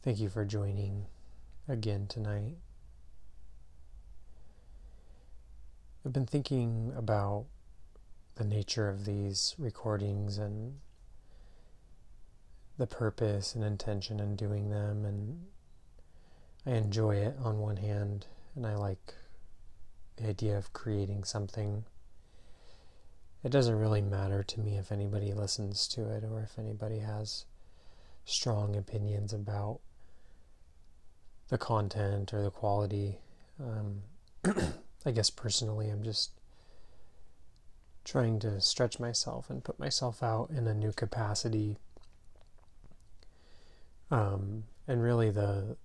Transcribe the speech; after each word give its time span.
Thank 0.00 0.20
you 0.20 0.28
for 0.28 0.44
joining 0.44 1.06
again 1.66 2.06
tonight. 2.06 2.54
I've 6.06 6.12
been 6.12 6.24
thinking 6.24 6.92
about 6.96 7.46
the 8.36 8.44
nature 8.44 8.88
of 8.88 9.06
these 9.06 9.56
recordings 9.58 10.38
and 10.38 10.78
the 12.78 12.86
purpose 12.86 13.56
and 13.56 13.64
intention 13.64 14.20
in 14.20 14.36
doing 14.36 14.70
them, 14.70 15.04
and 15.04 15.46
I 16.64 16.76
enjoy 16.76 17.16
it 17.16 17.34
on 17.42 17.58
one 17.58 17.78
hand, 17.78 18.26
and 18.54 18.64
I 18.64 18.76
like 18.76 19.16
the 20.16 20.28
idea 20.28 20.56
of 20.56 20.72
creating 20.72 21.24
something. 21.24 21.84
It 23.42 23.50
doesn't 23.50 23.74
really 23.74 24.02
matter 24.02 24.44
to 24.44 24.60
me 24.60 24.76
if 24.76 24.92
anybody 24.92 25.32
listens 25.32 25.88
to 25.88 26.08
it 26.08 26.22
or 26.22 26.40
if 26.40 26.56
anybody 26.56 27.00
has 27.00 27.46
strong 28.24 28.76
opinions 28.76 29.32
about 29.32 29.80
the 31.48 31.58
content 31.58 32.32
or 32.32 32.42
the 32.42 32.50
quality. 32.50 33.18
Um, 33.60 34.02
I 35.06 35.10
guess 35.10 35.30
personally, 35.30 35.88
I'm 35.88 36.02
just 36.02 36.32
trying 38.04 38.38
to 38.40 38.60
stretch 38.60 38.98
myself 38.98 39.50
and 39.50 39.62
put 39.62 39.78
myself 39.78 40.22
out 40.22 40.50
in 40.50 40.66
a 40.66 40.74
new 40.74 40.92
capacity. 40.92 41.76
Um, 44.10 44.64
and 44.86 45.02
really, 45.02 45.30
the 45.30 45.76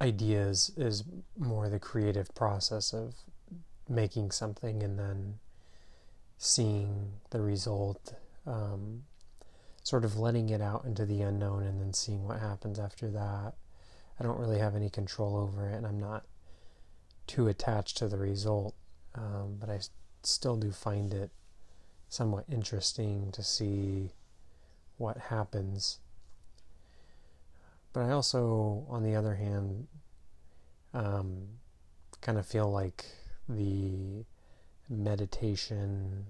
ideas 0.00 0.72
is, 0.76 1.04
more 1.38 1.68
the 1.68 1.78
creative 1.78 2.34
process 2.34 2.92
of 2.92 3.14
making 3.88 4.30
something 4.30 4.82
and 4.82 4.98
then 4.98 5.38
seeing 6.38 7.12
the 7.30 7.40
result. 7.40 8.14
Um, 8.46 9.04
sort 9.86 10.04
of 10.04 10.18
letting 10.18 10.48
it 10.48 10.60
out 10.60 10.84
into 10.84 11.06
the 11.06 11.22
unknown 11.22 11.62
and 11.62 11.80
then 11.80 11.92
seeing 11.92 12.26
what 12.26 12.40
happens 12.40 12.76
after 12.76 13.08
that. 13.08 13.52
I 14.18 14.24
don't 14.24 14.40
really 14.40 14.58
have 14.58 14.74
any 14.74 14.90
control 14.90 15.36
over 15.36 15.68
it, 15.68 15.76
and 15.76 15.86
I'm 15.86 16.00
not 16.00 16.24
too 17.28 17.46
attached 17.46 17.96
to 17.98 18.08
the 18.08 18.18
result, 18.18 18.74
um, 19.14 19.58
but 19.60 19.70
I 19.70 19.78
still 20.24 20.56
do 20.56 20.72
find 20.72 21.14
it 21.14 21.30
somewhat 22.08 22.46
interesting 22.50 23.30
to 23.30 23.44
see 23.44 24.10
what 24.96 25.18
happens. 25.18 26.00
But 27.92 28.06
I 28.06 28.10
also, 28.10 28.86
on 28.90 29.04
the 29.04 29.14
other 29.14 29.36
hand, 29.36 29.86
um, 30.94 31.46
kind 32.22 32.38
of 32.38 32.44
feel 32.44 32.68
like 32.72 33.04
the 33.48 34.24
meditation, 34.88 36.26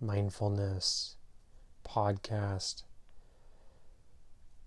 mindfulness, 0.00 1.16
podcast 1.88 2.82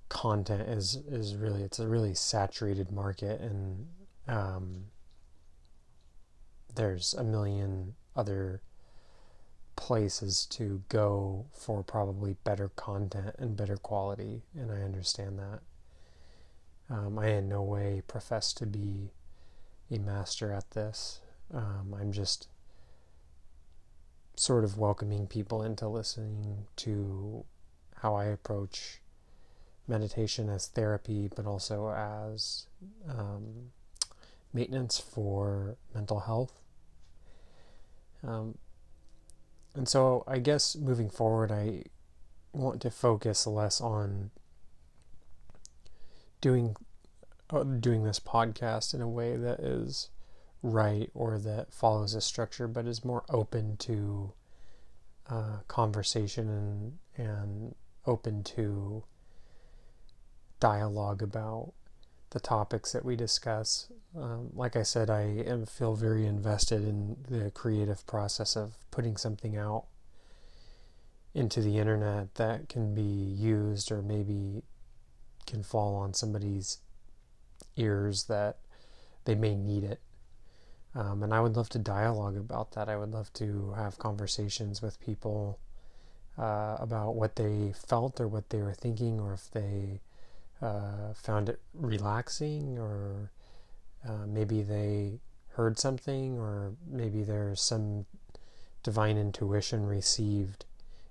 content 0.09 0.67
is 0.67 0.97
is 1.09 1.35
really 1.35 1.63
it's 1.63 1.79
a 1.79 1.87
really 1.87 2.13
saturated 2.13 2.91
market 2.91 3.39
and 3.39 3.87
um, 4.27 4.85
there's 6.75 7.13
a 7.13 7.23
million 7.23 7.93
other 8.15 8.61
places 9.75 10.45
to 10.45 10.83
go 10.89 11.45
for 11.53 11.81
probably 11.81 12.35
better 12.43 12.69
content 12.75 13.35
and 13.39 13.55
better 13.55 13.77
quality 13.77 14.43
and 14.55 14.71
I 14.71 14.81
understand 14.81 15.39
that. 15.39 15.61
Um, 16.89 17.17
I 17.17 17.27
in 17.27 17.47
no 17.47 17.63
way 17.63 18.01
profess 18.05 18.51
to 18.53 18.65
be 18.65 19.11
a 19.89 19.97
master 19.97 20.51
at 20.51 20.71
this. 20.71 21.21
Um, 21.53 21.95
I'm 21.97 22.11
just 22.11 22.47
sort 24.35 24.63
of 24.63 24.77
welcoming 24.77 25.27
people 25.27 25.61
into 25.61 25.87
listening 25.87 26.65
to 26.77 27.45
how 27.97 28.15
I 28.15 28.25
approach 28.25 29.01
meditation 29.87 30.49
as 30.49 30.67
therapy, 30.67 31.29
but 31.35 31.45
also 31.45 31.89
as 31.89 32.67
um, 33.07 33.71
maintenance 34.53 34.99
for 34.99 35.75
mental 35.93 36.21
health. 36.21 36.53
Um, 38.23 38.57
and 39.75 39.87
so 39.87 40.23
I 40.27 40.39
guess 40.39 40.75
moving 40.75 41.09
forward, 41.09 41.51
I 41.51 41.83
want 42.53 42.81
to 42.81 42.91
focus 42.91 43.47
less 43.47 43.79
on 43.79 44.31
doing 46.41 46.75
uh, 47.49 47.63
doing 47.63 48.03
this 48.03 48.19
podcast 48.19 48.93
in 48.93 49.01
a 49.01 49.07
way 49.07 49.35
that 49.35 49.59
is 49.59 50.09
right 50.61 51.09
or 51.13 51.37
that 51.39 51.73
follows 51.73 52.13
a 52.13 52.21
structure, 52.21 52.67
but 52.67 52.85
is 52.85 53.03
more 53.05 53.23
open 53.29 53.77
to 53.77 54.33
uh, 55.29 55.57
conversation 55.67 56.49
and 56.49 56.97
and 57.17 57.75
open 58.05 58.43
to 58.43 59.03
dialogue 60.59 61.21
about 61.21 61.73
the 62.31 62.39
topics 62.39 62.91
that 62.93 63.05
we 63.05 63.15
discuss. 63.15 63.91
Um, 64.17 64.49
like 64.53 64.75
I 64.75 64.83
said, 64.83 65.09
I 65.09 65.21
am, 65.21 65.65
feel 65.65 65.95
very 65.95 66.25
invested 66.25 66.83
in 66.83 67.17
the 67.29 67.51
creative 67.51 68.05
process 68.07 68.55
of 68.55 68.75
putting 68.89 69.17
something 69.17 69.57
out 69.57 69.85
into 71.33 71.61
the 71.61 71.77
internet 71.77 72.35
that 72.35 72.69
can 72.69 72.93
be 72.93 73.01
used 73.01 73.91
or 73.91 74.01
maybe 74.01 74.63
can 75.45 75.63
fall 75.63 75.95
on 75.95 76.13
somebody's 76.13 76.79
ears 77.75 78.25
that 78.25 78.57
they 79.25 79.35
may 79.35 79.55
need 79.55 79.83
it. 79.83 79.99
Um, 80.93 81.23
and 81.23 81.33
I 81.33 81.39
would 81.39 81.55
love 81.55 81.69
to 81.69 81.79
dialogue 81.79 82.35
about 82.35 82.71
that. 82.71 82.89
I 82.89 82.97
would 82.97 83.11
love 83.11 83.31
to 83.33 83.73
have 83.77 83.97
conversations 83.97 84.81
with 84.81 84.99
people 84.99 85.59
uh, 86.37 86.77
about 86.79 87.15
what 87.15 87.35
they 87.35 87.73
felt 87.73 88.19
or 88.19 88.27
what 88.27 88.49
they 88.49 88.61
were 88.61 88.73
thinking, 88.73 89.19
or 89.19 89.33
if 89.33 89.49
they 89.51 90.01
uh, 90.61 91.13
found 91.13 91.49
it 91.49 91.61
relaxing, 91.73 92.77
or 92.77 93.31
uh, 94.07 94.25
maybe 94.27 94.61
they 94.61 95.19
heard 95.53 95.79
something, 95.79 96.37
or 96.37 96.73
maybe 96.89 97.23
there's 97.23 97.61
some 97.61 98.05
divine 98.83 99.17
intuition 99.17 99.85
received 99.85 100.65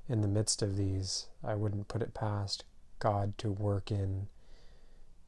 in 0.08 0.20
the 0.20 0.28
midst 0.28 0.60
of 0.60 0.76
these. 0.76 1.28
I 1.42 1.54
wouldn't 1.54 1.88
put 1.88 2.02
it 2.02 2.12
past 2.12 2.64
God 2.98 3.38
to 3.38 3.50
work 3.50 3.91
in 3.91 4.28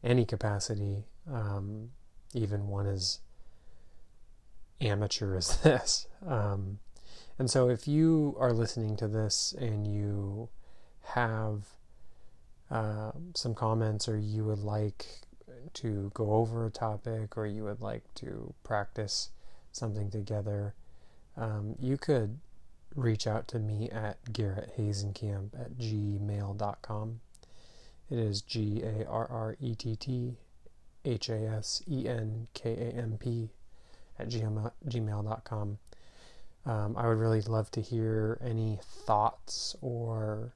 any 0.04 0.24
capacity, 0.24 1.04
um, 1.32 1.90
even 2.34 2.68
one 2.68 2.86
as 2.86 3.20
amateur 4.82 5.36
as 5.36 5.56
this. 5.62 6.06
Um, 6.26 6.78
and 7.38 7.50
so, 7.50 7.68
if 7.68 7.88
you 7.88 8.36
are 8.38 8.52
listening 8.52 8.96
to 8.96 9.08
this 9.08 9.54
and 9.58 9.86
you 9.86 10.48
have 11.14 11.64
uh, 12.70 13.12
some 13.34 13.54
comments, 13.54 14.08
or 14.08 14.18
you 14.18 14.44
would 14.44 14.60
like 14.60 15.06
to 15.74 16.10
go 16.14 16.32
over 16.32 16.66
a 16.66 16.70
topic, 16.70 17.36
or 17.36 17.46
you 17.46 17.64
would 17.64 17.80
like 17.80 18.02
to 18.16 18.54
practice 18.64 19.30
something 19.72 20.10
together, 20.10 20.74
um, 21.36 21.74
you 21.78 21.96
could 21.96 22.38
reach 22.94 23.26
out 23.26 23.48
to 23.48 23.58
me 23.58 23.88
at 23.90 24.32
Garrett 24.32 24.76
Hasenkamp 24.76 25.58
at 25.58 25.78
gmail.com. 25.78 27.20
It 28.10 28.18
is 28.18 28.42
G 28.42 28.82
A 28.82 29.06
R 29.06 29.26
R 29.30 29.56
E 29.60 29.74
T 29.74 29.96
T 29.96 30.36
H 31.04 31.28
A 31.30 31.46
S 31.48 31.82
E 31.90 32.06
N 32.06 32.48
K 32.52 32.72
A 32.72 33.00
M 33.00 33.16
P 33.18 33.48
at 34.22 34.28
gmail.com. 34.28 35.78
Um, 36.64 36.96
I 36.96 37.08
would 37.08 37.18
really 37.18 37.40
love 37.42 37.70
to 37.72 37.80
hear 37.80 38.38
any 38.40 38.78
thoughts 38.82 39.74
or, 39.80 40.52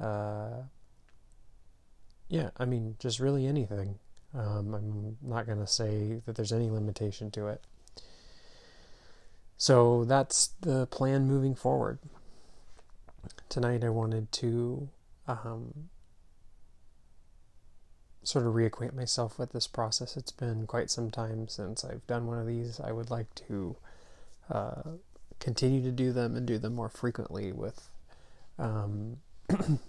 uh, 0.00 0.62
yeah, 2.28 2.50
I 2.56 2.64
mean, 2.64 2.96
just 2.98 3.18
really 3.18 3.46
anything. 3.46 3.98
Um, 4.34 4.74
I'm 4.74 5.16
not 5.20 5.46
going 5.46 5.58
to 5.58 5.66
say 5.66 6.22
that 6.24 6.36
there's 6.36 6.52
any 6.52 6.70
limitation 6.70 7.30
to 7.32 7.48
it. 7.48 7.62
So 9.56 10.04
that's 10.04 10.50
the 10.60 10.86
plan 10.86 11.26
moving 11.26 11.54
forward. 11.54 11.98
Tonight 13.48 13.84
I 13.84 13.90
wanted 13.90 14.32
to 14.32 14.88
um, 15.28 15.90
sort 18.24 18.46
of 18.46 18.54
reacquaint 18.54 18.94
myself 18.94 19.38
with 19.38 19.52
this 19.52 19.66
process. 19.66 20.16
It's 20.16 20.32
been 20.32 20.66
quite 20.66 20.90
some 20.90 21.10
time 21.10 21.48
since 21.48 21.84
I've 21.84 22.06
done 22.06 22.26
one 22.26 22.38
of 22.38 22.46
these. 22.46 22.80
I 22.80 22.92
would 22.92 23.10
like 23.10 23.34
to 23.46 23.76
uh, 24.50 24.82
continue 25.40 25.82
to 25.82 25.90
do 25.90 26.12
them 26.12 26.36
and 26.36 26.46
do 26.46 26.58
them 26.58 26.74
more 26.74 26.88
frequently 26.88 27.52
with 27.52 27.88
um, 28.58 29.18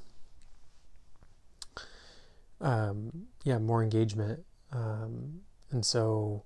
um, 2.62 3.28
yeah, 3.44 3.60
more 3.60 3.84
engagement. 3.84 4.44
Um, 4.72 5.42
and 5.72 5.86
so 5.86 6.44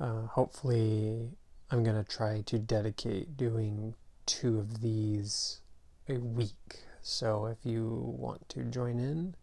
uh, 0.00 0.22
hopefully 0.22 1.30
I'm 1.70 1.84
going 1.84 2.02
to 2.02 2.10
try 2.10 2.42
to 2.46 2.58
dedicate 2.58 3.36
doing 3.36 3.94
two 4.24 4.58
of 4.58 4.80
these 4.80 5.60
a 6.08 6.14
week. 6.14 6.80
So 7.02 7.46
if 7.46 7.58
you 7.64 8.14
want 8.18 8.48
to 8.50 8.64
join 8.64 8.98
in, 8.98 9.34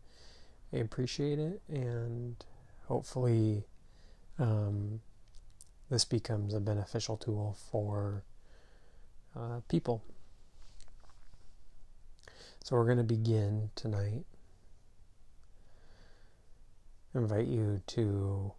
I 0.74 0.78
appreciate 0.78 1.40
it, 1.40 1.62
and 1.70 2.36
hopefully, 2.88 3.66
um, 4.40 5.02
this 5.90 6.04
becomes 6.04 6.54
a 6.54 6.60
beneficial 6.60 7.16
tool 7.18 7.56
for 7.72 8.24
uh, 9.36 9.60
people. 9.68 10.04
So, 12.64 12.76
we're 12.76 12.86
going 12.86 12.98
to 12.98 13.04
begin 13.04 13.70
tonight 13.76 14.26
invite 17.16 17.48
you 17.48 17.82
to 17.86 18.52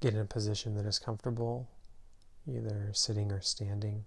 get 0.00 0.14
in 0.14 0.20
a 0.20 0.24
position 0.24 0.74
that 0.74 0.86
is 0.86 0.98
comfortable, 0.98 1.68
either 2.48 2.90
sitting 2.92 3.30
or 3.30 3.40
standing. 3.40 4.04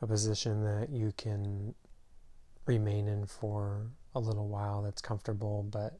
A 0.00 0.06
position 0.06 0.64
that 0.64 0.90
you 0.90 1.12
can 1.16 1.74
remain 2.66 3.08
in 3.08 3.26
for 3.26 3.88
a 4.14 4.20
little 4.20 4.48
while 4.48 4.82
that's 4.82 5.02
comfortable, 5.02 5.62
but 5.70 5.98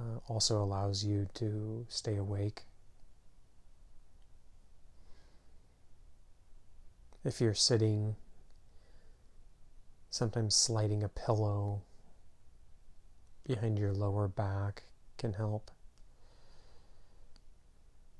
uh, 0.00 0.18
also 0.28 0.62
allows 0.62 1.04
you 1.04 1.28
to 1.34 1.86
stay 1.88 2.16
awake. 2.16 2.62
If 7.24 7.40
you're 7.40 7.54
sitting, 7.54 8.16
sometimes 10.10 10.54
sliding 10.54 11.02
a 11.02 11.08
pillow 11.08 11.82
behind 13.46 13.78
your 13.78 13.92
lower 13.92 14.28
back 14.28 14.84
can 15.18 15.32
help. 15.32 15.70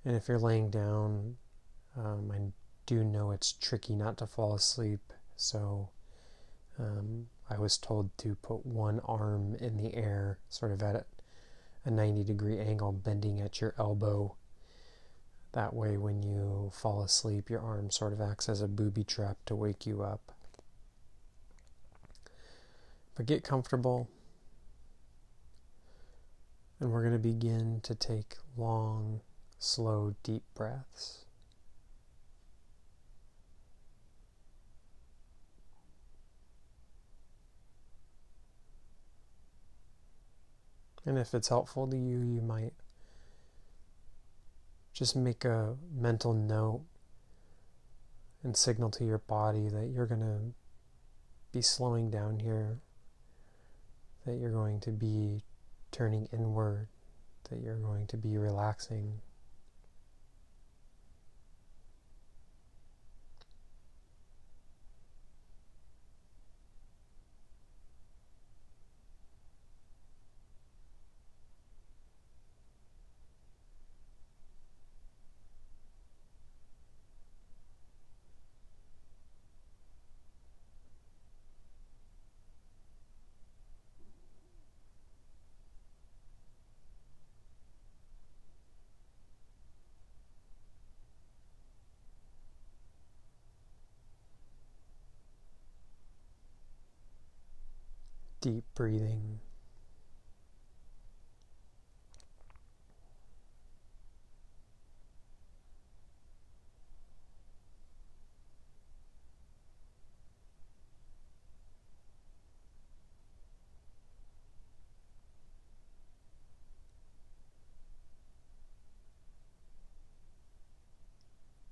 And 0.05 0.17
if 0.17 0.29
you're 0.29 0.38
laying 0.38 0.70
down, 0.70 1.37
um, 1.97 2.32
I 2.32 2.38
do 2.87 3.03
know 3.03 3.31
it's 3.32 3.53
tricky 3.53 3.94
not 3.94 4.17
to 4.19 4.26
fall 4.26 4.55
asleep, 4.55 5.12
so 5.37 5.91
um, 6.79 7.26
I 7.48 7.58
was 7.58 7.78
told 7.78 8.16
to 8.19 8.34
put 8.37 8.66
one 8.66 9.00
arm 9.04 9.54
in 9.54 9.76
the 9.76 9.94
air, 9.94 10.38
sort 10.48 10.72
of 10.72 10.82
at 10.82 11.06
a 11.84 11.90
90 11.90 12.25
degree 12.25 12.58
angle, 12.58 12.93
bending 12.93 13.40
at 13.40 13.60
your 13.60 13.75
elbow. 13.78 14.34
That 15.52 15.72
way, 15.72 15.96
when 15.96 16.22
you 16.22 16.70
fall 16.75 17.02
asleep, 17.02 17.48
your 17.48 17.60
arm 17.60 17.90
sort 17.90 18.12
of 18.12 18.20
acts 18.20 18.48
as 18.48 18.60
a 18.60 18.69
booby 18.69 19.04
trap 19.04 19.38
to 19.46 19.54
wake 19.54 19.87
you 19.87 20.02
up. 20.02 20.32
But 23.14 23.26
get 23.26 23.44
comfortable, 23.44 24.08
and 26.81 26.90
we're 26.90 27.02
going 27.02 27.14
to 27.14 27.19
begin 27.19 27.81
to 27.82 27.94
take 27.94 28.37
long, 28.56 29.20
slow, 29.58 30.14
deep 30.22 30.43
breaths. 30.54 31.25
And 41.06 41.19
if 41.19 41.32
it's 41.32 41.49
helpful 41.49 41.87
to 41.87 41.97
you, 41.97 42.19
you 42.19 42.43
might 42.43 42.75
just 44.93 45.14
make 45.14 45.44
a 45.44 45.76
mental 45.94 46.35
note 46.35 46.82
and 48.43 48.56
signal 48.56 48.91
to 48.91 49.05
your 49.05 49.19
body 49.19 49.69
that 49.69 49.91
you're 49.94 50.06
going 50.06 50.20
to 50.20 50.53
be 51.53 51.62
slowing 51.62 52.11
down 52.11 52.41
here, 52.41 52.81
that 54.26 54.37
you're 54.37 54.50
going 54.50 54.81
to 54.81 54.91
be 54.91 55.44
turning 55.93 56.29
inward, 56.32 56.88
that 57.50 57.61
you're 57.61 57.79
going 57.79 58.06
to 58.08 58.17
be 58.17 58.37
relaxing. 58.37 59.20
Deep 98.46 98.64
breathing. 98.76 99.40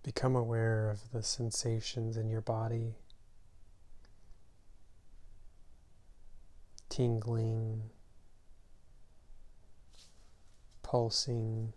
Become 0.02 0.34
aware 0.34 0.90
of 0.90 1.12
the 1.12 1.22
sensations 1.22 2.16
in 2.16 2.28
your 2.28 2.40
body. 2.40 2.96
Tingling, 6.94 7.91
pulsing. 10.85 11.73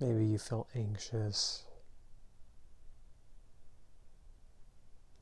Maybe 0.00 0.26
you 0.26 0.38
feel 0.38 0.66
anxious. 0.74 1.62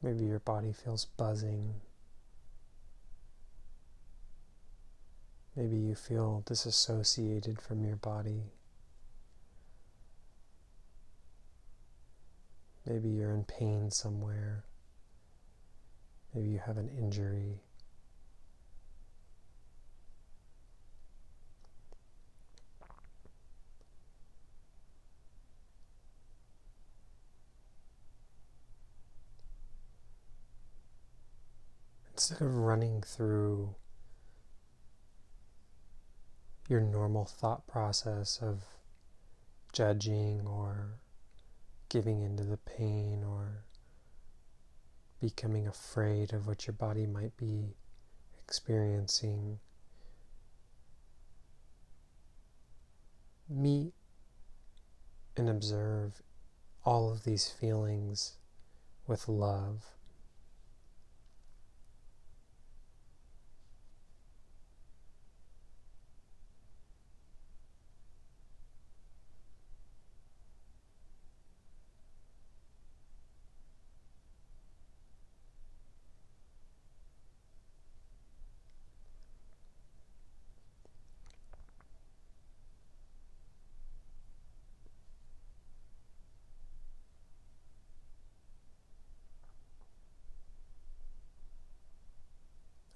Maybe 0.00 0.25
your 0.25 0.38
body 0.38 0.73
feels 0.73 1.05
buzzing. 1.05 1.75
Maybe 5.55 5.76
you 5.76 5.94
feel 5.94 6.43
disassociated 6.46 7.61
from 7.61 7.85
your 7.85 7.96
body. 7.96 8.44
Maybe 12.87 13.11
you're 13.11 13.32
in 13.32 13.44
pain 13.44 13.91
somewhere. 13.91 14.64
Maybe 16.34 16.48
you 16.48 16.60
have 16.66 16.78
an 16.78 16.88
injury. 16.88 17.60
Instead 32.12 32.43
of 32.43 32.56
running 32.56 33.03
through 33.03 33.74
your 36.69 36.81
normal 36.81 37.24
thought 37.24 37.67
process 37.67 38.38
of 38.41 38.62
judging 39.72 40.46
or 40.46 40.94
giving 41.88 42.22
into 42.22 42.43
the 42.43 42.56
pain 42.56 43.22
or 43.22 43.64
becoming 45.24 45.66
afraid 45.66 46.34
of 46.34 46.46
what 46.46 46.66
your 46.66 46.74
body 46.74 47.06
might 47.06 47.34
be 47.38 47.74
experiencing. 48.43 49.58
Meet 53.48 53.94
and 55.34 55.48
observe 55.48 56.20
all 56.84 57.10
of 57.10 57.24
these 57.24 57.48
feelings 57.48 58.34
with 59.06 59.26
love. 59.26 59.94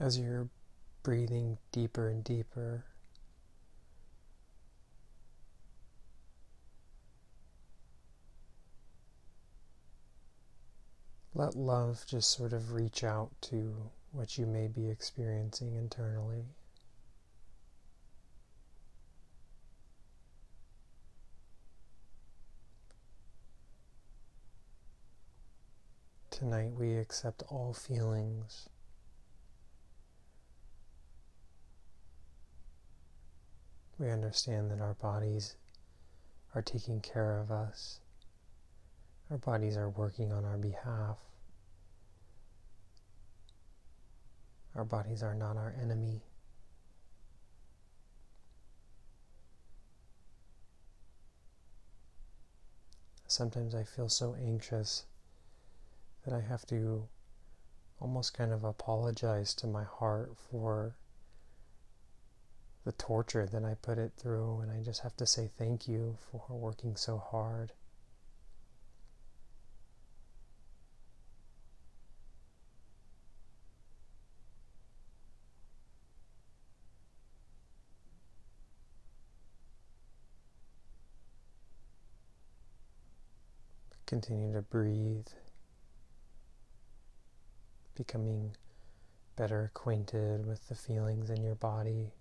As 0.00 0.19
you're 0.19 0.49
breathing 1.02 1.59
deeper 1.73 2.09
and 2.09 2.23
deeper. 2.23 2.85
Let 11.35 11.55
love 11.55 12.05
just 12.07 12.31
sort 12.31 12.52
of 12.52 12.73
reach 12.73 13.05
out 13.05 13.31
to 13.43 13.90
what 14.12 14.38
you 14.38 14.47
may 14.47 14.67
be 14.69 14.88
experiencing 14.88 15.76
internally. 15.76 16.47
Tonight 26.31 26.73
we 26.73 26.97
accept 26.97 27.43
all 27.49 27.73
feelings 27.73 28.69
We 33.99 34.11
understand 34.11 34.71
that 34.71 34.81
our 34.81 34.95
bodies 34.95 35.57
are 36.55 36.62
taking 36.62 37.00
care 37.00 37.40
of 37.40 37.50
us. 37.50 38.00
Our 39.31 39.38
bodies 39.38 39.76
are 39.76 39.90
working 39.90 40.33
on 40.33 40.45
our 40.45 40.57
behalf. 40.57 41.19
Our 44.76 44.85
bodies 44.85 45.23
are 45.23 45.35
not 45.35 45.57
our 45.57 45.75
enemy. 45.83 46.23
Sometimes 53.26 53.75
I 53.75 53.83
feel 53.83 54.09
so 54.09 54.37
anxious 54.40 55.05
that 56.25 56.33
I 56.33 56.40
have 56.40 56.64
to 56.67 57.09
almost 58.00 58.33
kind 58.33 58.52
of 58.52 58.62
apologize 58.62 59.55
to 59.55 59.67
my 59.67 59.83
heart 59.85 60.37
for 60.50 60.95
the 62.88 62.92
torture 62.92 63.45
that 63.45 63.66
I 63.66 63.75
put 63.75 63.99
it 63.99 64.12
through, 64.16 64.61
and 64.61 64.73
I 64.73 64.83
just 64.83 65.02
have 65.02 65.14
to 65.18 65.26
say 65.26 65.50
thank 65.59 65.87
you 65.87 66.16
for 66.30 66.42
working 66.49 66.97
so 66.97 67.18
hard. 67.18 67.73
Continue 84.07 84.54
to 84.54 84.62
breathe, 84.62 85.26
becoming 87.95 88.57
better 89.37 89.71
acquainted 89.75 90.47
with 90.47 90.66
the 90.68 90.75
feelings 90.75 91.28
in 91.28 91.42
your 91.42 91.54
body, 91.54 92.12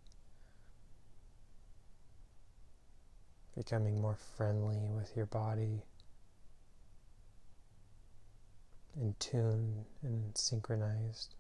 becoming 3.58 4.00
more 4.00 4.16
friendly 4.38 4.88
with 4.96 5.16
your 5.16 5.26
body, 5.26 5.82
in 8.96 9.16
tune 9.18 9.84
and 10.04 10.38
synchronized. 10.38 11.34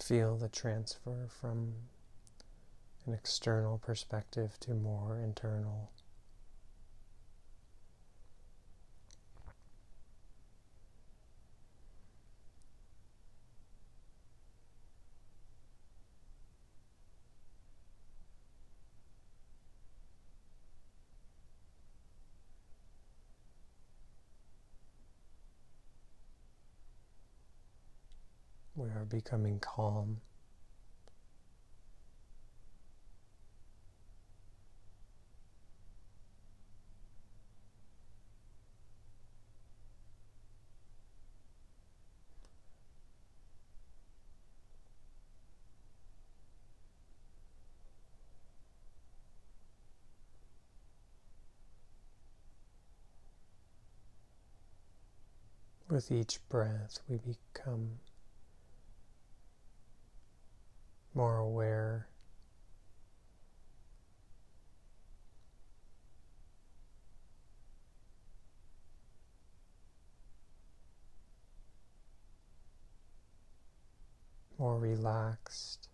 Feel 0.00 0.36
the 0.36 0.48
transfer 0.48 1.28
from 1.40 1.74
an 3.06 3.14
external 3.14 3.78
perspective 3.78 4.58
to 4.60 4.74
more 4.74 5.20
internal. 5.22 5.90
We 28.78 28.90
are 28.90 28.97
becoming 29.08 29.58
calm. 29.60 30.20
With 55.90 56.12
each 56.12 56.46
breath, 56.50 56.98
we 57.08 57.16
become 57.16 57.92
more 61.14 61.36
aware. 61.38 62.08
More 74.58 74.78
relaxed. 74.78 75.87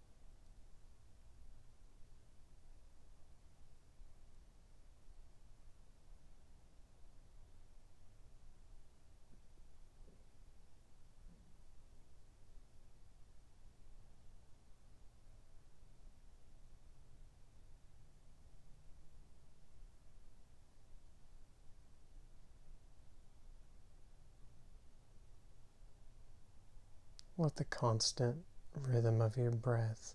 Let 27.37 27.57
the 27.57 27.65
constant 27.65 28.45
rhythm 28.81 29.21
of 29.21 29.37
your 29.37 29.51
breath 29.51 30.15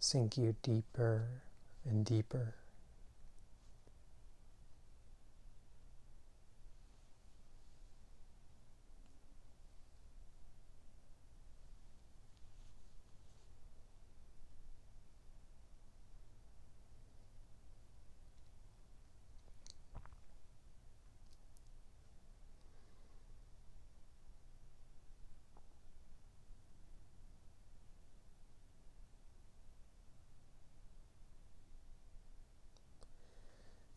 sink 0.00 0.36
you 0.36 0.56
deeper 0.60 1.42
and 1.84 2.04
deeper. 2.04 2.56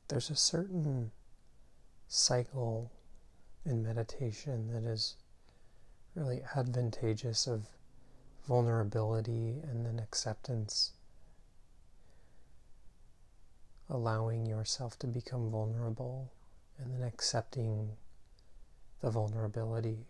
There's 0.09 0.31
a 0.31 0.35
certain 0.35 1.11
cycle 2.07 2.91
in 3.63 3.83
meditation 3.83 4.67
that 4.73 4.83
is 4.83 5.15
really 6.15 6.41
advantageous 6.55 7.45
of 7.45 7.67
vulnerability 8.47 9.61
and 9.69 9.85
then 9.85 9.99
acceptance, 9.99 10.93
allowing 13.87 14.47
yourself 14.47 14.97
to 14.97 15.05
become 15.05 15.51
vulnerable 15.51 16.31
and 16.79 16.91
then 16.91 17.07
accepting 17.07 17.91
the 19.01 19.11
vulnerability. 19.11 20.07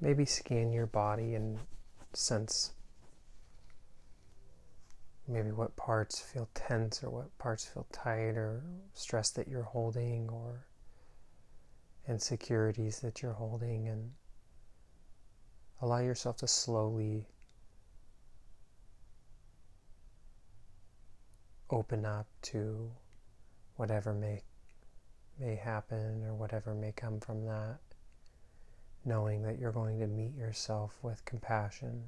Maybe 0.00 0.24
scan 0.24 0.72
your 0.72 0.86
body 0.86 1.34
and 1.34 1.58
sense 2.12 2.70
maybe 5.28 5.50
what 5.50 5.76
parts 5.76 6.18
feel 6.18 6.48
tense 6.54 7.04
or 7.04 7.10
what 7.10 7.38
parts 7.38 7.66
feel 7.66 7.86
tight 7.92 8.36
or 8.36 8.62
stress 8.94 9.30
that 9.30 9.46
you're 9.46 9.62
holding 9.62 10.28
or 10.30 10.66
insecurities 12.08 13.00
that 13.00 13.20
you're 13.20 13.34
holding 13.34 13.88
and 13.88 14.10
allow 15.82 15.98
yourself 15.98 16.38
to 16.38 16.48
slowly 16.48 17.26
open 21.70 22.06
up 22.06 22.26
to 22.40 22.90
whatever 23.76 24.14
may 24.14 24.42
may 25.38 25.54
happen 25.54 26.24
or 26.24 26.34
whatever 26.34 26.74
may 26.74 26.92
come 26.92 27.20
from 27.20 27.44
that 27.44 27.78
knowing 29.04 29.42
that 29.42 29.58
you're 29.58 29.70
going 29.70 29.98
to 29.98 30.06
meet 30.06 30.34
yourself 30.34 30.98
with 31.02 31.22
compassion 31.26 32.02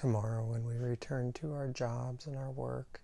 tomorrow 0.00 0.42
when 0.46 0.64
we 0.64 0.76
return 0.76 1.30
to 1.30 1.52
our 1.52 1.68
jobs 1.68 2.26
and 2.26 2.34
our 2.34 2.50
work 2.50 3.02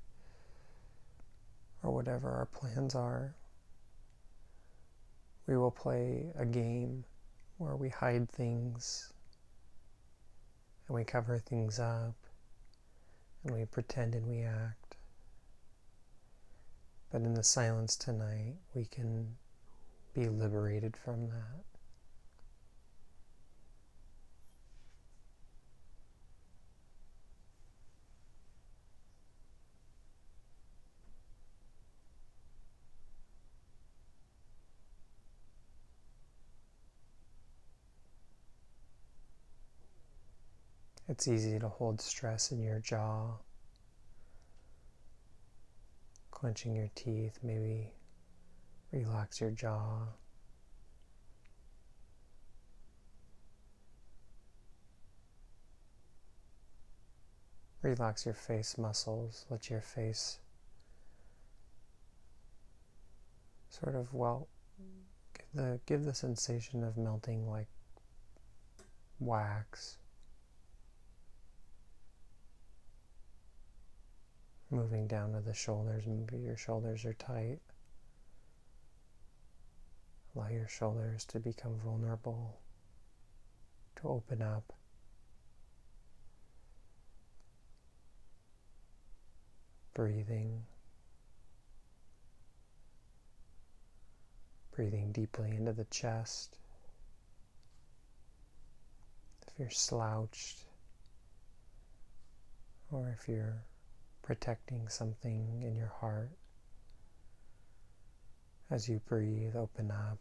or 1.82 1.90
whatever 1.90 2.30
our 2.30 2.46
plans 2.46 2.94
are, 2.94 3.34
we 5.46 5.58
will 5.58 5.70
play 5.70 6.32
a 6.38 6.46
game 6.46 7.04
where 7.58 7.76
we 7.76 7.90
hide 7.90 8.30
things 8.30 9.12
and 10.88 10.94
we 10.94 11.04
cover 11.04 11.38
things 11.38 11.78
up 11.78 12.14
and 13.44 13.54
we 13.54 13.66
pretend 13.66 14.14
and 14.14 14.26
we 14.26 14.40
act. 14.40 14.96
But 17.12 17.20
in 17.20 17.34
the 17.34 17.44
silence 17.44 17.94
tonight, 17.94 18.54
we 18.74 18.86
can 18.86 19.36
be 20.14 20.30
liberated 20.30 20.96
from 20.96 21.28
that. 21.28 21.75
It's 41.08 41.28
easy 41.28 41.58
to 41.60 41.68
hold 41.68 42.00
stress 42.00 42.50
in 42.50 42.60
your 42.60 42.80
jaw, 42.80 43.34
clenching 46.32 46.75
your 46.75 46.90
teeth, 46.96 47.38
maybe 47.44 47.92
relax 48.90 49.40
your 49.40 49.52
jaw. 49.52 50.00
Relax 57.82 58.25
your 58.26 58.34
face 58.34 58.76
muscles, 58.76 59.46
let 59.48 59.70
your 59.70 59.80
face 59.80 60.40
sort 63.68 63.94
of, 63.94 64.12
well, 64.12 64.48
give 65.38 65.46
the, 65.54 65.80
give 65.86 66.04
the 66.04 66.14
sensation 66.14 66.82
of 66.82 66.96
melting 66.96 67.48
like 67.48 67.68
wax. 69.20 69.98
Moving 74.70 75.06
down 75.06 75.32
to 75.32 75.40
the 75.40 75.54
shoulders. 75.54 76.04
Maybe 76.06 76.38
your 76.38 76.56
shoulders 76.56 77.04
are 77.04 77.14
tight. 77.14 77.61
Allow 80.35 80.49
your 80.49 80.68
shoulders 80.68 81.25
to 81.26 81.40
become 81.40 81.78
vulnerable, 81.85 82.58
to 84.00 84.08
open 84.08 84.42
up. 84.42 84.73
Breathing. 89.94 90.64
Breathing 94.73 95.11
deeply 95.12 95.52
into 95.52 95.73
the 95.73 95.87
chest. 95.87 96.58
If 99.46 99.58
you're 99.58 99.70
slouched, 99.70 100.64
or 102.92 103.16
if 103.18 103.26
you're 103.26 103.62
protecting 104.26 104.89
something 104.89 105.62
in 105.62 105.76
your 105.76 105.93
heart. 106.00 106.30
As 108.69 108.89
you 108.89 109.00
breathe, 109.06 109.54
open 109.54 109.93
up. 109.93 110.19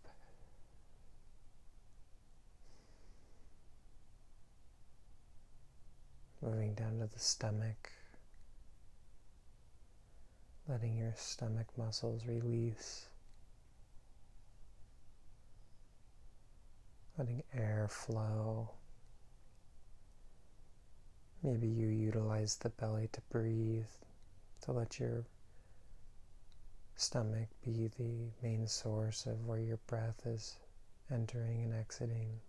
Moving 6.40 6.76
down 6.76 7.00
to 7.00 7.08
the 7.12 7.20
stomach, 7.20 7.92
letting 10.68 10.96
your 10.96 11.14
stomach 11.18 11.66
muscles 11.76 12.28
release, 12.28 13.08
letting 17.18 17.42
air 17.52 17.88
flow. 17.90 18.70
Maybe 21.46 21.68
you 21.68 21.90
utilize 21.90 22.56
the 22.56 22.70
belly 22.70 23.08
to 23.14 23.22
breathe, 23.30 23.86
to 24.62 24.72
let 24.72 25.00
your 25.00 25.26
stomach 26.96 27.50
be 27.64 27.88
the 28.00 28.32
main 28.42 28.68
source 28.68 29.28
of 29.28 29.46
where 29.46 29.60
your 29.60 29.78
breath 29.86 30.26
is 30.26 30.56
entering 31.12 31.66
and 31.66 31.76
exiting. 31.76 32.40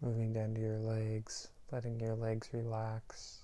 Moving 0.00 0.32
down 0.32 0.54
to 0.54 0.60
your 0.60 0.78
legs, 0.78 1.48
letting 1.72 1.98
your 1.98 2.14
legs 2.14 2.48
relax 2.52 3.43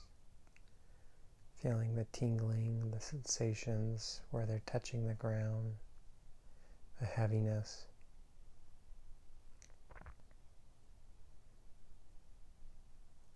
feeling 1.63 1.95
the 1.95 2.07
tingling, 2.13 2.91
the 2.91 3.01
sensations 3.01 4.23
where 4.31 4.47
they're 4.47 4.63
touching 4.65 5.07
the 5.07 5.15
ground, 5.15 5.75
the 7.01 7.07
heaviness. 7.07 7.85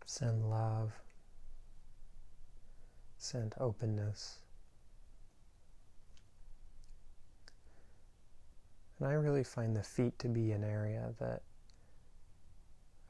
Send 0.06 0.48
love, 0.48 0.92
send 3.18 3.54
openness. 3.58 4.38
And 8.98 9.08
I 9.08 9.12
really 9.14 9.44
find 9.44 9.76
the 9.76 9.82
feet 9.82 10.18
to 10.20 10.28
be 10.28 10.52
an 10.52 10.64
area 10.64 11.12
that 11.18 11.42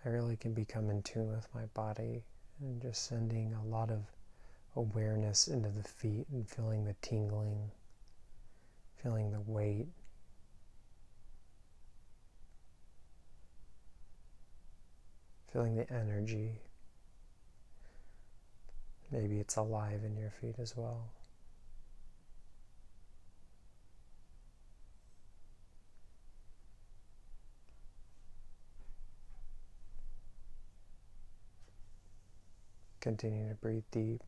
I 0.05 0.09
really 0.09 0.37
can 0.37 0.55
become 0.55 0.91
in 0.91 1.03
tune 1.03 1.31
with 1.31 1.47
my 1.55 1.67
body 1.67 2.25
and 2.61 2.81
just 2.81 3.07
sending 3.07 3.55
a 3.55 3.65
lot 3.65 3.91
of 3.91 4.01
awareness 4.77 5.49
into 5.49 5.69
the 5.69 5.83
feet 5.83 6.27
and 6.33 6.49
feeling 6.49 6.85
the 6.85 6.95
tingling, 7.01 7.71
feeling 9.03 9.31
the 9.31 9.41
weight. 9.41 9.89
Feeling 15.53 15.77
the 15.77 15.89
energy. 15.93 16.61
Maybe 19.13 19.39
it's 19.39 19.55
alive 19.55 20.01
in 20.05 20.17
your 20.17 20.31
feet 20.31 20.57
as 20.59 20.77
well. 20.77 21.11
Continue 33.01 33.49
to 33.49 33.55
breathe 33.55 33.85
deep. 33.93 34.23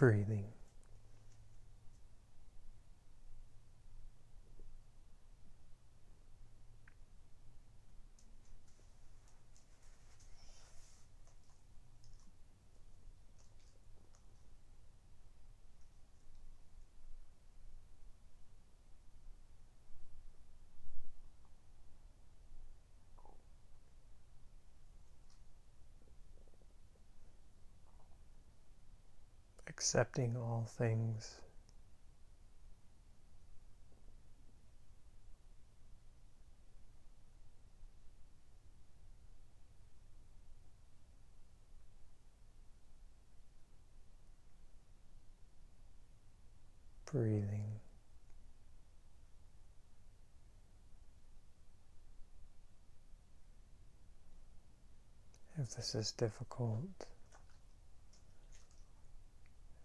Breathing. 0.00 0.46
Accepting 29.80 30.36
all 30.36 30.66
things. 30.76 31.36
Breathing. 47.10 47.64
If 55.56 55.74
this 55.74 55.94
is 55.94 56.12
difficult, 56.12 56.80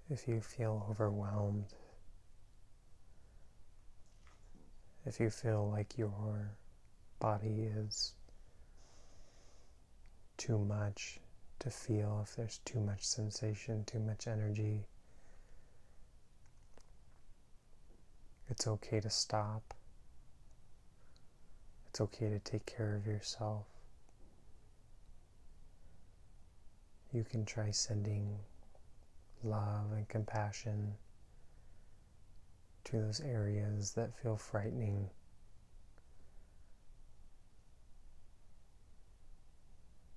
if 0.10 0.28
you 0.28 0.40
feel 0.40 0.86
overwhelmed, 0.90 1.74
if 5.06 5.20
you 5.20 5.30
feel 5.30 5.70
like 5.70 5.98
your 5.98 6.52
body 7.20 7.70
is 7.76 8.14
too 10.38 10.60
much 10.60 11.20
to 11.60 11.70
feel, 11.70 12.22
if 12.24 12.36
there's 12.36 12.60
too 12.66 12.80
much 12.80 13.04
sensation, 13.04 13.84
too 13.86 14.00
much 14.00 14.28
energy, 14.28 14.86
it's 18.50 18.68
okay 18.68 19.00
to 19.00 19.10
stop. 19.10 19.74
It's 21.90 22.02
okay 22.02 22.30
to 22.30 22.40
take 22.40 22.66
care 22.66 22.96
of 22.96 23.08
yourself. 23.08 23.66
You 27.14 27.24
can 27.24 27.46
try 27.46 27.72
sending 27.72 28.40
love 29.46 29.92
and 29.92 30.08
compassion 30.10 30.96
to 32.84 33.02
those 33.02 33.22
areas 33.22 33.92
that 33.94 34.16
feel 34.22 34.38
frightening. 34.38 35.10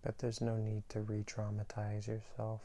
But 0.03 0.19
there's 0.19 0.41
no 0.41 0.57
need 0.57 0.89
to 0.91 1.03
re 1.03 1.23
traumatize 1.23 2.07
yourself. 2.07 2.63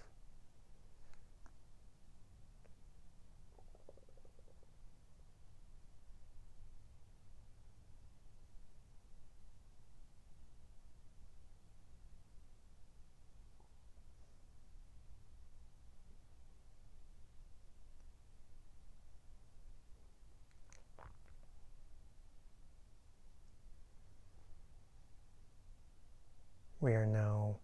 We 26.84 26.96
are 26.96 27.06
now 27.06 27.60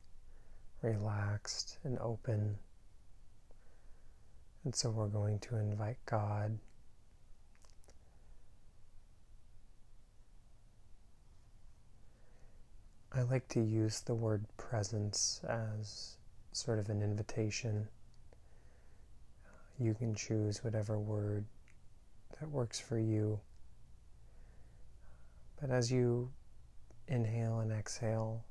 relaxed 0.81 1.77
and 1.83 1.97
open. 1.99 2.57
And 4.63 4.75
so 4.75 4.89
we're 4.89 5.07
going 5.07 5.39
to 5.39 5.55
invite 5.55 5.97
God 6.05 6.57
I 13.11 13.23
like 13.23 13.47
to 13.49 13.59
use 13.59 14.01
the 14.01 14.13
word 14.13 14.45
presence 14.57 15.41
as 15.49 16.17
sort 16.51 16.77
of 16.77 16.89
an 16.89 17.01
invitation. 17.01 17.87
You 19.79 19.95
can 19.95 20.13
choose 20.13 20.63
whatever 20.63 20.99
word 20.99 21.45
that 22.39 22.49
works 22.49 22.79
for 22.79 22.99
you. 22.99 23.39
But 25.59 25.71
as 25.71 25.91
you 25.91 26.29
inhale 27.07 27.59
and 27.59 27.71
exhale, 27.71 28.45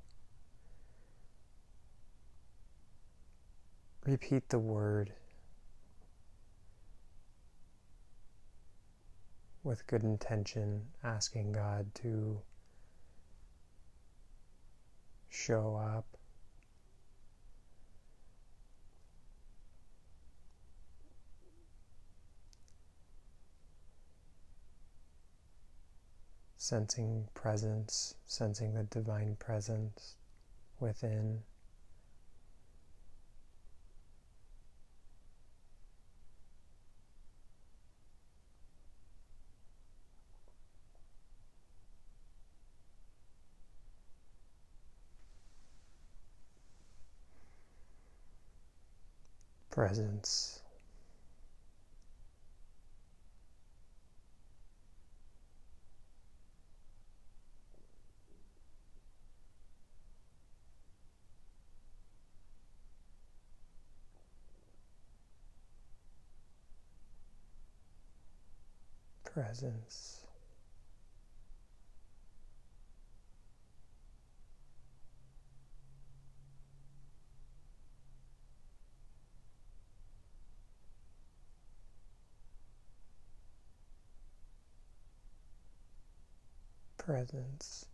Repeat 4.08 4.48
the 4.48 4.58
word 4.58 5.12
with 9.62 9.86
good 9.86 10.02
intention, 10.02 10.86
asking 11.04 11.52
God 11.52 11.94
to 11.96 12.40
show 15.28 15.76
up. 15.76 16.06
Sensing 26.56 27.28
presence, 27.34 28.14
sensing 28.24 28.72
the 28.72 28.84
divine 28.84 29.36
presence 29.38 30.14
within. 30.80 31.42
Presence. 49.78 50.60
Presence. 69.24 70.27
Presence. 87.28 87.84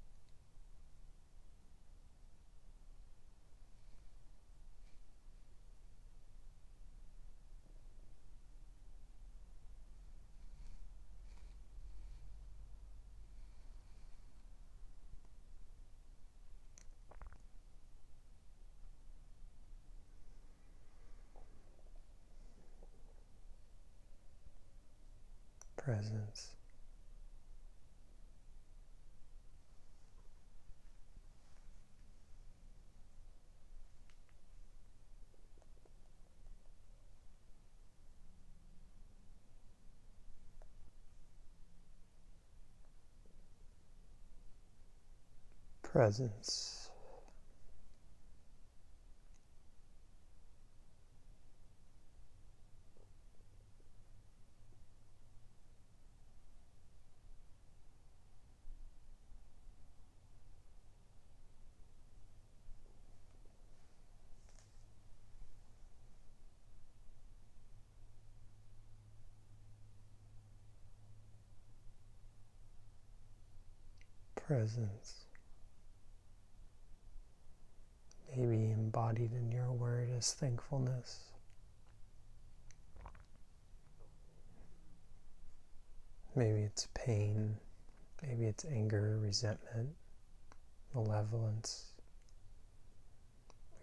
presence. 25.77 26.55
presence. 45.95 46.91
presence. 74.37 75.24
Maybe 78.37 78.73
embodied 78.73 79.33
in 79.33 79.53
your 79.53 79.71
word 79.71 80.09
is 80.17 80.33
thankfulness. 80.33 81.21
Maybe 86.35 86.63
it's 86.63 86.89
pain, 86.95 87.59
maybe 88.21 88.47
it's 88.47 88.65
anger, 88.65 89.21
resentment, 89.23 89.91
malevolence, 90.93 91.93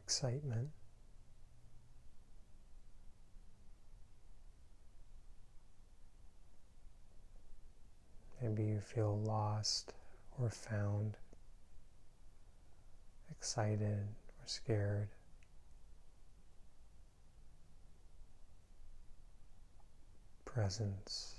excitement. 0.04 0.68
Maybe 8.42 8.64
you 8.64 8.82
feel 8.82 9.18
lost 9.20 9.94
or 10.38 10.50
found, 10.50 11.16
excited 13.30 14.08
or 14.41 14.47
scared. 14.47 15.10
Presence. 20.45 21.36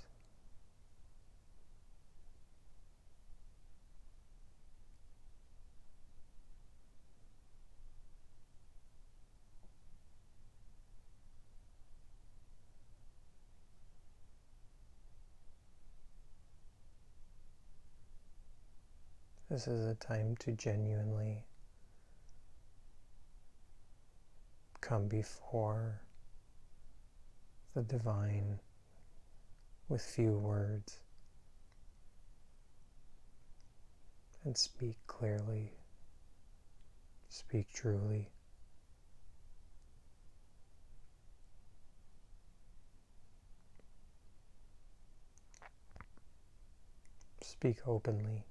This 19.49 19.67
is 19.67 19.85
a 19.85 19.93
time 19.93 20.35
to 20.37 20.51
genuinely 20.53 21.43
come 24.83 25.07
before 25.07 26.01
the 27.73 27.81
divine 27.83 28.59
with 29.87 30.01
few 30.01 30.33
words 30.33 30.99
and 34.43 34.57
speak 34.57 34.97
clearly, 35.07 35.71
speak 37.29 37.71
truly. 37.73 38.27
Speak 47.41 47.77
openly. 47.87 48.43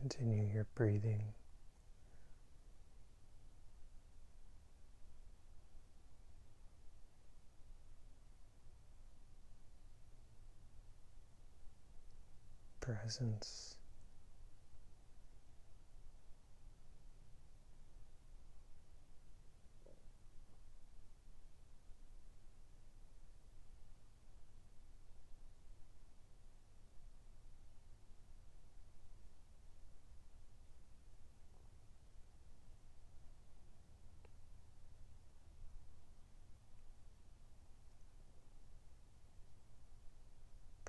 Continue 0.00 0.48
your 0.54 0.66
breathing. 0.74 1.34
Presence. 12.80 13.76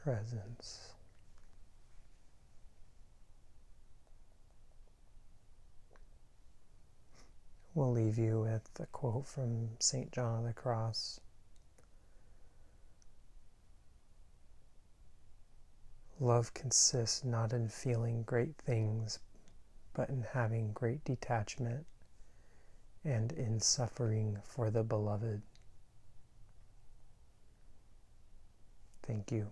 Presence. 0.03 0.93
We'll 7.73 7.91
leave 7.91 8.17
you 8.17 8.41
with 8.41 8.67
a 8.79 8.85
quote 8.87 9.27
from 9.27 9.69
St. 9.79 10.11
John 10.11 10.39
of 10.39 10.45
the 10.45 10.53
Cross. 10.53 11.21
Love 16.19 16.53
consists 16.53 17.23
not 17.23 17.53
in 17.53 17.67
feeling 17.69 18.23
great 18.23 18.55
things, 18.57 19.19
but 19.93 20.09
in 20.09 20.23
having 20.33 20.71
great 20.73 21.03
detachment 21.05 21.85
and 23.03 23.31
in 23.31 23.59
suffering 23.59 24.37
for 24.43 24.69
the 24.69 24.83
beloved. 24.83 25.41
Thank 29.01 29.31
you. 29.31 29.49